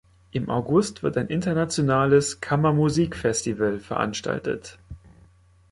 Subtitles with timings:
[0.31, 4.79] Im August wird ein internationales Kammermusikfestival veranstaltet.